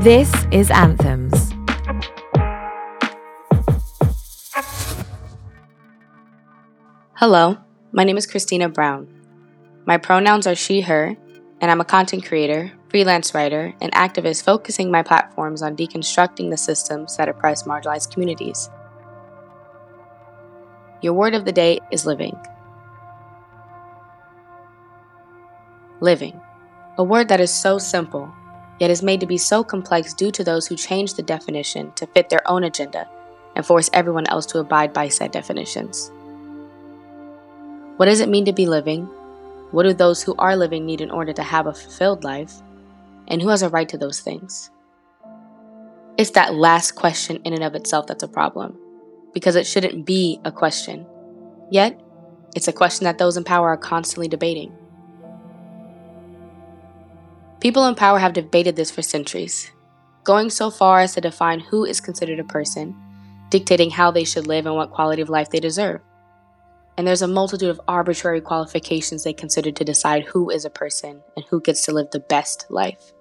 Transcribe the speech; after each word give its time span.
This 0.00 0.30
is 0.52 0.70
Anthems. 0.70 1.54
Hello, 7.14 7.56
my 7.92 8.04
name 8.04 8.18
is 8.18 8.26
Christina 8.26 8.68
Brown. 8.68 9.08
My 9.86 9.96
pronouns 9.96 10.46
are 10.46 10.54
she, 10.54 10.82
her, 10.82 11.16
and 11.62 11.70
I'm 11.70 11.80
a 11.80 11.86
content 11.86 12.26
creator, 12.26 12.70
freelance 12.90 13.32
writer, 13.32 13.72
and 13.80 13.90
activist 13.92 14.44
focusing 14.44 14.90
my 14.90 15.02
platforms 15.02 15.62
on 15.62 15.74
deconstructing 15.74 16.50
the 16.50 16.58
systems 16.58 17.16
that 17.16 17.30
oppress 17.30 17.62
marginalized 17.62 18.12
communities. 18.12 18.68
Your 21.00 21.14
word 21.14 21.32
of 21.32 21.46
the 21.46 21.52
day 21.52 21.80
is 21.90 22.04
living. 22.04 22.36
Living, 26.02 26.40
a 26.98 27.04
word 27.04 27.28
that 27.28 27.40
is 27.40 27.54
so 27.54 27.78
simple 27.78 28.28
yet 28.80 28.90
is 28.90 29.04
made 29.04 29.20
to 29.20 29.26
be 29.26 29.38
so 29.38 29.62
complex 29.62 30.12
due 30.12 30.32
to 30.32 30.42
those 30.42 30.66
who 30.66 30.74
change 30.74 31.14
the 31.14 31.22
definition 31.22 31.92
to 31.92 32.08
fit 32.08 32.28
their 32.28 32.42
own 32.50 32.64
agenda 32.64 33.08
and 33.54 33.64
force 33.64 33.88
everyone 33.92 34.26
else 34.26 34.44
to 34.44 34.58
abide 34.58 34.92
by 34.92 35.06
said 35.06 35.30
definitions. 35.30 36.10
What 37.98 38.06
does 38.06 38.18
it 38.18 38.28
mean 38.28 38.44
to 38.46 38.52
be 38.52 38.66
living? 38.66 39.04
What 39.70 39.84
do 39.84 39.92
those 39.92 40.24
who 40.24 40.34
are 40.40 40.56
living 40.56 40.84
need 40.84 41.00
in 41.00 41.12
order 41.12 41.32
to 41.34 41.42
have 41.44 41.68
a 41.68 41.72
fulfilled 41.72 42.24
life? 42.24 42.52
And 43.28 43.40
who 43.40 43.50
has 43.50 43.62
a 43.62 43.68
right 43.68 43.88
to 43.88 43.96
those 43.96 44.18
things? 44.18 44.72
It's 46.18 46.32
that 46.32 46.52
last 46.52 46.96
question 46.96 47.40
in 47.44 47.52
and 47.52 47.62
of 47.62 47.76
itself 47.76 48.08
that's 48.08 48.24
a 48.24 48.28
problem, 48.28 48.76
because 49.32 49.54
it 49.54 49.68
shouldn't 49.68 50.04
be 50.04 50.40
a 50.44 50.50
question. 50.50 51.06
Yet, 51.70 52.00
it's 52.56 52.66
a 52.66 52.72
question 52.72 53.04
that 53.04 53.18
those 53.18 53.36
in 53.36 53.44
power 53.44 53.68
are 53.68 53.76
constantly 53.76 54.26
debating. 54.26 54.76
People 57.62 57.86
in 57.86 57.94
power 57.94 58.18
have 58.18 58.32
debated 58.32 58.74
this 58.74 58.90
for 58.90 59.02
centuries, 59.02 59.70
going 60.24 60.50
so 60.50 60.68
far 60.68 60.98
as 60.98 61.14
to 61.14 61.20
define 61.20 61.60
who 61.60 61.84
is 61.84 62.00
considered 62.00 62.40
a 62.40 62.44
person, 62.44 62.92
dictating 63.50 63.88
how 63.88 64.10
they 64.10 64.24
should 64.24 64.48
live 64.48 64.66
and 64.66 64.74
what 64.74 64.90
quality 64.90 65.22
of 65.22 65.28
life 65.28 65.48
they 65.50 65.60
deserve. 65.60 66.00
And 66.98 67.06
there's 67.06 67.22
a 67.22 67.28
multitude 67.28 67.70
of 67.70 67.80
arbitrary 67.86 68.40
qualifications 68.40 69.22
they 69.22 69.32
consider 69.32 69.70
to 69.70 69.84
decide 69.84 70.24
who 70.24 70.50
is 70.50 70.64
a 70.64 70.70
person 70.70 71.22
and 71.36 71.44
who 71.50 71.60
gets 71.60 71.84
to 71.84 71.92
live 71.92 72.10
the 72.10 72.18
best 72.18 72.66
life 72.68 73.12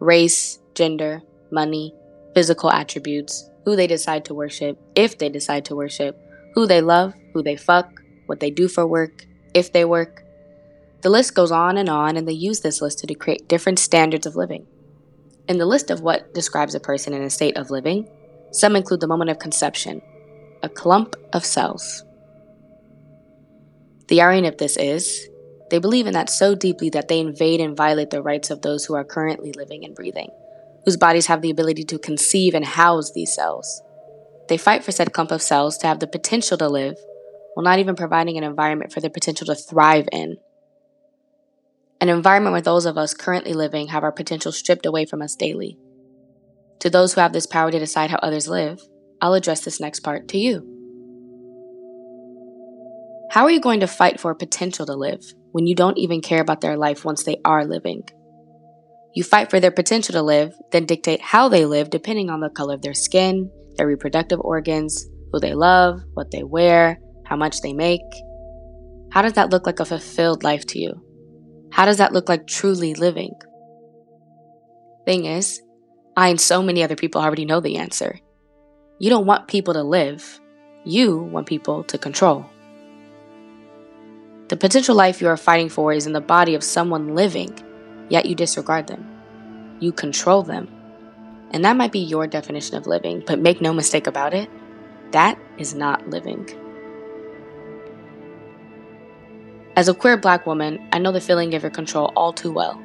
race, 0.00 0.58
gender, 0.74 1.22
money, 1.52 1.94
physical 2.34 2.68
attributes, 2.68 3.48
who 3.64 3.76
they 3.76 3.86
decide 3.86 4.24
to 4.24 4.34
worship, 4.34 4.76
if 4.96 5.18
they 5.18 5.28
decide 5.28 5.64
to 5.66 5.76
worship, 5.76 6.18
who 6.56 6.66
they 6.66 6.80
love, 6.80 7.14
who 7.32 7.44
they 7.44 7.54
fuck, 7.54 8.02
what 8.26 8.40
they 8.40 8.50
do 8.50 8.66
for 8.66 8.88
work, 8.88 9.24
if 9.54 9.72
they 9.72 9.84
work, 9.84 10.21
the 11.02 11.10
list 11.10 11.34
goes 11.34 11.50
on 11.50 11.76
and 11.76 11.88
on, 11.88 12.16
and 12.16 12.26
they 12.26 12.32
use 12.32 12.60
this 12.60 12.80
list 12.80 13.00
to 13.00 13.14
create 13.14 13.48
different 13.48 13.78
standards 13.78 14.24
of 14.24 14.36
living. 14.36 14.66
In 15.48 15.58
the 15.58 15.66
list 15.66 15.90
of 15.90 16.00
what 16.00 16.32
describes 16.32 16.74
a 16.74 16.80
person 16.80 17.12
in 17.12 17.22
a 17.22 17.30
state 17.30 17.56
of 17.56 17.70
living, 17.70 18.08
some 18.52 18.76
include 18.76 19.00
the 19.00 19.08
moment 19.08 19.30
of 19.30 19.40
conception, 19.40 20.00
a 20.62 20.68
clump 20.68 21.16
of 21.32 21.44
cells. 21.44 22.04
The 24.06 24.20
irony 24.20 24.46
of 24.46 24.58
this 24.58 24.76
is, 24.76 25.28
they 25.70 25.78
believe 25.78 26.06
in 26.06 26.12
that 26.12 26.30
so 26.30 26.54
deeply 26.54 26.90
that 26.90 27.08
they 27.08 27.18
invade 27.18 27.60
and 27.60 27.76
violate 27.76 28.10
the 28.10 28.22
rights 28.22 28.50
of 28.50 28.62
those 28.62 28.84
who 28.84 28.94
are 28.94 29.04
currently 29.04 29.52
living 29.56 29.84
and 29.84 29.96
breathing, 29.96 30.28
whose 30.84 30.96
bodies 30.96 31.26
have 31.26 31.42
the 31.42 31.50
ability 31.50 31.82
to 31.84 31.98
conceive 31.98 32.54
and 32.54 32.64
house 32.64 33.10
these 33.12 33.34
cells. 33.34 33.82
They 34.48 34.56
fight 34.56 34.84
for 34.84 34.92
said 34.92 35.12
clump 35.12 35.32
of 35.32 35.42
cells 35.42 35.78
to 35.78 35.88
have 35.88 35.98
the 35.98 36.06
potential 36.06 36.58
to 36.58 36.68
live, 36.68 36.96
while 37.54 37.64
not 37.64 37.80
even 37.80 37.96
providing 37.96 38.36
an 38.36 38.44
environment 38.44 38.92
for 38.92 39.00
their 39.00 39.10
potential 39.10 39.46
to 39.46 39.54
thrive 39.54 40.08
in 40.12 40.36
an 42.02 42.08
environment 42.08 42.50
where 42.50 42.60
those 42.60 42.84
of 42.84 42.98
us 42.98 43.14
currently 43.14 43.52
living 43.52 43.86
have 43.86 44.02
our 44.02 44.10
potential 44.10 44.50
stripped 44.50 44.86
away 44.86 45.06
from 45.06 45.22
us 45.22 45.36
daily. 45.36 45.78
To 46.80 46.90
those 46.90 47.14
who 47.14 47.20
have 47.20 47.32
this 47.32 47.46
power 47.46 47.70
to 47.70 47.78
decide 47.78 48.10
how 48.10 48.18
others 48.20 48.48
live, 48.48 48.82
I'll 49.20 49.34
address 49.34 49.60
this 49.60 49.78
next 49.78 50.00
part 50.00 50.26
to 50.30 50.36
you. 50.36 50.68
How 53.30 53.44
are 53.44 53.52
you 53.52 53.60
going 53.60 53.78
to 53.80 53.86
fight 53.86 54.18
for 54.18 54.32
a 54.32 54.36
potential 54.36 54.84
to 54.86 54.94
live 54.94 55.22
when 55.52 55.68
you 55.68 55.76
don't 55.76 55.96
even 55.96 56.20
care 56.20 56.40
about 56.40 56.60
their 56.60 56.76
life 56.76 57.04
once 57.04 57.22
they 57.22 57.36
are 57.44 57.64
living? 57.64 58.02
You 59.14 59.22
fight 59.22 59.48
for 59.48 59.60
their 59.60 59.70
potential 59.70 60.14
to 60.14 60.22
live, 60.22 60.54
then 60.72 60.86
dictate 60.86 61.20
how 61.20 61.48
they 61.48 61.66
live 61.66 61.88
depending 61.88 62.30
on 62.30 62.40
the 62.40 62.50
color 62.50 62.74
of 62.74 62.82
their 62.82 62.94
skin, 62.94 63.48
their 63.76 63.86
reproductive 63.86 64.40
organs, 64.40 65.06
who 65.30 65.38
they 65.38 65.54
love, 65.54 66.00
what 66.14 66.32
they 66.32 66.42
wear, 66.42 66.98
how 67.26 67.36
much 67.36 67.60
they 67.60 67.72
make. 67.72 68.00
How 69.12 69.22
does 69.22 69.34
that 69.34 69.50
look 69.50 69.66
like 69.66 69.78
a 69.78 69.84
fulfilled 69.84 70.42
life 70.42 70.66
to 70.66 70.80
you? 70.80 71.00
How 71.72 71.86
does 71.86 71.96
that 71.96 72.12
look 72.12 72.28
like 72.28 72.46
truly 72.46 72.94
living? 72.94 73.34
Thing 75.06 75.24
is, 75.24 75.62
I 76.16 76.28
and 76.28 76.40
so 76.40 76.62
many 76.62 76.84
other 76.84 76.96
people 76.96 77.20
already 77.22 77.46
know 77.46 77.60
the 77.60 77.78
answer. 77.78 78.20
You 78.98 79.08
don't 79.08 79.26
want 79.26 79.48
people 79.48 79.72
to 79.74 79.82
live, 79.82 80.38
you 80.84 81.16
want 81.16 81.46
people 81.46 81.82
to 81.84 81.96
control. 81.96 82.44
The 84.48 84.56
potential 84.58 84.94
life 84.94 85.22
you 85.22 85.28
are 85.28 85.36
fighting 85.38 85.70
for 85.70 85.94
is 85.94 86.06
in 86.06 86.12
the 86.12 86.20
body 86.20 86.54
of 86.54 86.62
someone 86.62 87.14
living, 87.14 87.58
yet 88.10 88.26
you 88.26 88.34
disregard 88.34 88.86
them. 88.86 89.08
You 89.80 89.92
control 89.92 90.42
them. 90.42 90.68
And 91.52 91.64
that 91.64 91.76
might 91.76 91.90
be 91.90 92.00
your 92.00 92.26
definition 92.26 92.76
of 92.76 92.86
living, 92.86 93.24
but 93.26 93.38
make 93.38 93.62
no 93.62 93.72
mistake 93.72 94.06
about 94.06 94.34
it, 94.34 94.50
that 95.12 95.38
is 95.56 95.74
not 95.74 96.10
living. 96.10 96.50
As 99.74 99.88
a 99.88 99.94
queer 99.94 100.18
black 100.18 100.46
woman, 100.46 100.86
I 100.92 100.98
know 100.98 101.12
the 101.12 101.20
feeling 101.20 101.54
of 101.54 101.62
your 101.62 101.70
control 101.70 102.12
all 102.14 102.34
too 102.34 102.52
well. 102.52 102.78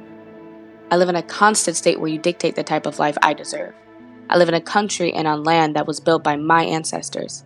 I 0.90 0.96
live 0.96 1.10
in 1.10 1.16
a 1.16 1.22
constant 1.22 1.76
state 1.76 2.00
where 2.00 2.08
you 2.08 2.18
dictate 2.18 2.56
the 2.56 2.64
type 2.64 2.86
of 2.86 2.98
life 2.98 3.18
I 3.20 3.34
deserve. 3.34 3.74
I 4.30 4.38
live 4.38 4.48
in 4.48 4.54
a 4.54 4.60
country 4.60 5.12
and 5.12 5.28
on 5.28 5.44
land 5.44 5.76
that 5.76 5.86
was 5.86 6.00
built 6.00 6.24
by 6.24 6.36
my 6.36 6.64
ancestors, 6.64 7.44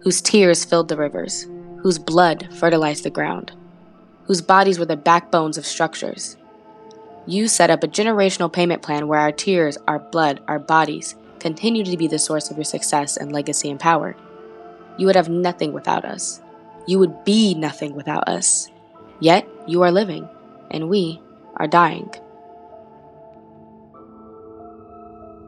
whose 0.00 0.20
tears 0.20 0.64
filled 0.64 0.88
the 0.88 0.96
rivers, 0.96 1.46
whose 1.82 2.00
blood 2.00 2.48
fertilized 2.52 3.04
the 3.04 3.10
ground, 3.10 3.52
whose 4.24 4.42
bodies 4.42 4.80
were 4.80 4.86
the 4.86 4.96
backbones 4.96 5.56
of 5.56 5.66
structures. 5.66 6.36
You 7.26 7.46
set 7.46 7.70
up 7.70 7.84
a 7.84 7.88
generational 7.88 8.52
payment 8.52 8.82
plan 8.82 9.06
where 9.06 9.20
our 9.20 9.32
tears, 9.32 9.78
our 9.86 10.00
blood, 10.00 10.40
our 10.48 10.58
bodies 10.58 11.14
continue 11.38 11.84
to 11.84 11.96
be 11.96 12.08
the 12.08 12.18
source 12.18 12.50
of 12.50 12.56
your 12.56 12.64
success 12.64 13.16
and 13.16 13.30
legacy 13.30 13.70
and 13.70 13.78
power. 13.78 14.16
You 14.98 15.06
would 15.06 15.16
have 15.16 15.28
nothing 15.28 15.72
without 15.72 16.04
us. 16.04 16.40
You 16.86 16.98
would 16.98 17.24
be 17.24 17.54
nothing 17.54 17.94
without 17.94 18.28
us. 18.28 18.68
Yet 19.20 19.48
you 19.66 19.82
are 19.82 19.92
living, 19.92 20.28
and 20.70 20.88
we 20.88 21.20
are 21.56 21.66
dying. 21.66 22.10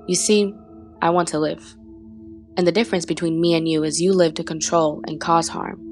You 0.06 0.14
see, 0.14 0.54
I 1.02 1.10
want 1.10 1.28
to 1.28 1.38
live. 1.38 1.76
And 2.56 2.66
the 2.66 2.72
difference 2.72 3.04
between 3.04 3.40
me 3.40 3.54
and 3.54 3.68
you 3.68 3.84
is 3.84 4.00
you 4.00 4.12
live 4.12 4.34
to 4.34 4.44
control 4.44 5.02
and 5.06 5.20
cause 5.20 5.48
harm. 5.48 5.82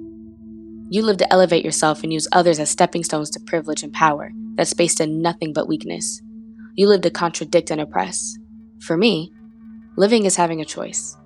You 0.88 1.02
live 1.02 1.18
to 1.18 1.32
elevate 1.32 1.64
yourself 1.64 2.02
and 2.02 2.12
use 2.12 2.28
others 2.32 2.58
as 2.58 2.70
stepping 2.70 3.04
stones 3.04 3.30
to 3.30 3.40
privilege 3.40 3.82
and 3.82 3.92
power 3.92 4.30
that's 4.54 4.72
based 4.72 5.00
in 5.00 5.20
nothing 5.20 5.52
but 5.52 5.68
weakness. 5.68 6.22
You 6.74 6.88
live 6.88 7.02
to 7.02 7.10
contradict 7.10 7.70
and 7.70 7.80
oppress. 7.80 8.38
For 8.80 8.96
me, 8.96 9.32
living 9.96 10.24
is 10.24 10.36
having 10.36 10.60
a 10.60 10.64
choice. 10.64 11.16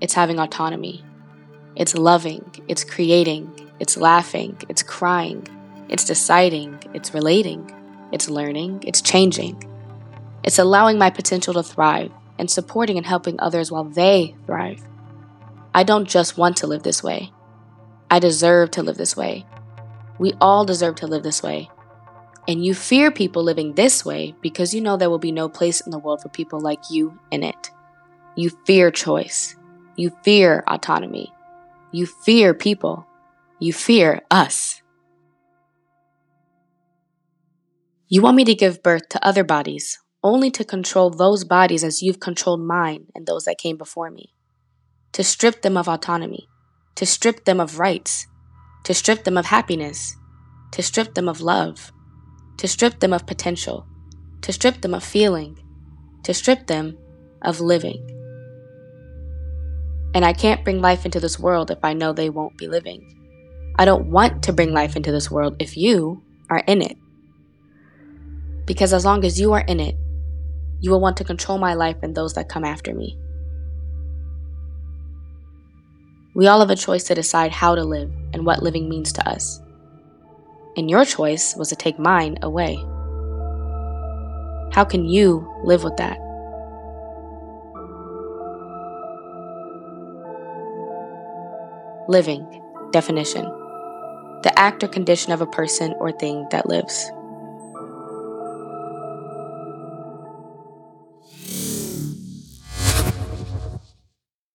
It's 0.00 0.14
having 0.14 0.38
autonomy, 0.38 1.04
it's 1.76 1.94
loving, 1.94 2.44
it's 2.68 2.84
creating, 2.84 3.70
it's 3.80 3.96
laughing, 3.96 4.56
it's 4.68 4.82
crying, 4.82 5.46
it's 5.88 6.04
deciding, 6.04 6.78
it's 6.94 7.14
relating, 7.14 7.70
it's 8.12 8.28
learning, 8.28 8.84
it's 8.86 9.00
changing. 9.00 9.68
It's 10.44 10.58
allowing 10.58 10.98
my 10.98 11.10
potential 11.10 11.54
to 11.54 11.62
thrive 11.62 12.10
and 12.38 12.50
supporting 12.50 12.96
and 12.96 13.06
helping 13.06 13.38
others 13.40 13.70
while 13.70 13.84
they 13.84 14.34
thrive. 14.46 14.82
I 15.74 15.84
don't 15.84 16.08
just 16.08 16.36
want 16.36 16.58
to 16.58 16.66
live 16.66 16.82
this 16.82 17.02
way. 17.02 17.32
I 18.10 18.18
deserve 18.18 18.72
to 18.72 18.82
live 18.82 18.96
this 18.96 19.16
way. 19.16 19.46
We 20.18 20.34
all 20.40 20.64
deserve 20.64 20.96
to 20.96 21.06
live 21.06 21.22
this 21.22 21.42
way. 21.42 21.70
And 22.46 22.64
you 22.64 22.74
fear 22.74 23.10
people 23.10 23.42
living 23.42 23.74
this 23.74 24.04
way 24.04 24.34
because 24.42 24.74
you 24.74 24.80
know 24.80 24.96
there 24.96 25.08
will 25.08 25.18
be 25.18 25.32
no 25.32 25.48
place 25.48 25.80
in 25.80 25.90
the 25.90 25.98
world 25.98 26.20
for 26.20 26.28
people 26.28 26.60
like 26.60 26.90
you 26.90 27.18
in 27.30 27.42
it. 27.42 27.70
You 28.34 28.50
fear 28.66 28.90
choice. 28.90 29.56
You 29.96 30.10
fear 30.22 30.64
autonomy. 30.66 31.32
You 31.94 32.06
fear 32.06 32.54
people. 32.54 33.06
You 33.60 33.74
fear 33.74 34.22
us. 34.30 34.80
You 38.08 38.22
want 38.22 38.36
me 38.36 38.44
to 38.46 38.54
give 38.54 38.82
birth 38.82 39.10
to 39.10 39.26
other 39.26 39.44
bodies, 39.44 39.98
only 40.22 40.50
to 40.52 40.64
control 40.64 41.10
those 41.10 41.44
bodies 41.44 41.84
as 41.84 42.02
you've 42.02 42.18
controlled 42.18 42.62
mine 42.62 43.08
and 43.14 43.26
those 43.26 43.44
that 43.44 43.58
came 43.58 43.76
before 43.76 44.10
me. 44.10 44.32
To 45.12 45.22
strip 45.22 45.60
them 45.60 45.76
of 45.76 45.86
autonomy, 45.86 46.48
to 46.94 47.04
strip 47.04 47.44
them 47.44 47.60
of 47.60 47.78
rights, 47.78 48.26
to 48.84 48.94
strip 48.94 49.24
them 49.24 49.36
of 49.36 49.46
happiness, 49.46 50.16
to 50.72 50.82
strip 50.82 51.12
them 51.12 51.28
of 51.28 51.42
love, 51.42 51.92
to 52.56 52.66
strip 52.66 53.00
them 53.00 53.12
of 53.12 53.26
potential, 53.26 53.86
to 54.40 54.50
strip 54.50 54.80
them 54.80 54.94
of 54.94 55.04
feeling, 55.04 55.58
to 56.22 56.32
strip 56.32 56.66
them 56.68 56.96
of 57.42 57.60
living. 57.60 58.21
And 60.14 60.24
I 60.24 60.32
can't 60.32 60.64
bring 60.64 60.80
life 60.80 61.04
into 61.04 61.20
this 61.20 61.38
world 61.38 61.70
if 61.70 61.78
I 61.82 61.94
know 61.94 62.12
they 62.12 62.30
won't 62.30 62.58
be 62.58 62.68
living. 62.68 63.18
I 63.78 63.84
don't 63.84 64.10
want 64.10 64.42
to 64.44 64.52
bring 64.52 64.72
life 64.72 64.96
into 64.96 65.10
this 65.10 65.30
world 65.30 65.56
if 65.58 65.76
you 65.76 66.22
are 66.50 66.62
in 66.66 66.82
it. 66.82 66.96
Because 68.66 68.92
as 68.92 69.04
long 69.04 69.24
as 69.24 69.40
you 69.40 69.52
are 69.52 69.60
in 69.60 69.80
it, 69.80 69.96
you 70.80 70.90
will 70.90 71.00
want 71.00 71.16
to 71.16 71.24
control 71.24 71.58
my 71.58 71.74
life 71.74 71.96
and 72.02 72.14
those 72.14 72.34
that 72.34 72.48
come 72.48 72.64
after 72.64 72.92
me. 72.94 73.18
We 76.34 76.46
all 76.46 76.60
have 76.60 76.70
a 76.70 76.76
choice 76.76 77.04
to 77.04 77.14
decide 77.14 77.52
how 77.52 77.74
to 77.74 77.84
live 77.84 78.10
and 78.32 78.44
what 78.44 78.62
living 78.62 78.88
means 78.88 79.12
to 79.14 79.28
us. 79.28 79.60
And 80.76 80.90
your 80.90 81.04
choice 81.04 81.54
was 81.56 81.68
to 81.68 81.76
take 81.76 81.98
mine 81.98 82.38
away. 82.42 82.76
How 84.72 84.84
can 84.84 85.04
you 85.04 85.46
live 85.64 85.84
with 85.84 85.96
that? 85.98 86.18
Living. 92.08 92.60
Definition 92.90 93.44
The 94.42 94.52
act 94.56 94.82
or 94.82 94.88
condition 94.88 95.30
of 95.30 95.40
a 95.40 95.46
person 95.46 95.94
or 96.00 96.10
thing 96.10 96.48
that 96.50 96.68
lives. 96.68 97.12